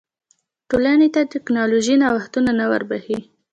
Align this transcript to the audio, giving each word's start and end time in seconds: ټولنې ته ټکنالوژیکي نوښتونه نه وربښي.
ټولنې 0.69 1.07
ته 1.15 1.21
ټکنالوژیکي 1.33 1.99
نوښتونه 2.01 2.51
نه 2.59 2.65
وربښي. 2.71 3.19